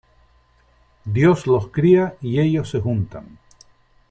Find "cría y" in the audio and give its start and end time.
1.67-2.39